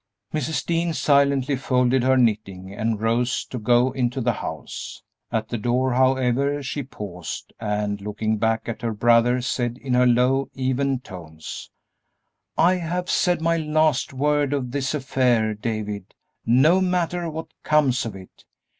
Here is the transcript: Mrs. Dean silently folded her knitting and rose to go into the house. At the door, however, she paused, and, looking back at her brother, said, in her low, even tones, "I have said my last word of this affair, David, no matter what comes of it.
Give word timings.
Mrs. 0.33 0.65
Dean 0.65 0.93
silently 0.93 1.55
folded 1.55 2.01
her 2.01 2.17
knitting 2.17 2.73
and 2.73 2.99
rose 2.99 3.45
to 3.45 3.59
go 3.59 3.91
into 3.91 4.19
the 4.19 4.33
house. 4.33 5.03
At 5.31 5.49
the 5.49 5.59
door, 5.59 5.93
however, 5.93 6.63
she 6.63 6.81
paused, 6.81 7.53
and, 7.59 8.01
looking 8.01 8.37
back 8.39 8.67
at 8.67 8.81
her 8.81 8.93
brother, 8.95 9.41
said, 9.41 9.77
in 9.77 9.93
her 9.93 10.07
low, 10.07 10.49
even 10.55 11.01
tones, 11.01 11.69
"I 12.57 12.73
have 12.77 13.11
said 13.11 13.41
my 13.41 13.57
last 13.57 14.11
word 14.11 14.53
of 14.53 14.71
this 14.71 14.95
affair, 14.95 15.53
David, 15.53 16.15
no 16.47 16.81
matter 16.81 17.29
what 17.29 17.49
comes 17.61 18.03
of 18.03 18.15
it. 18.15 18.45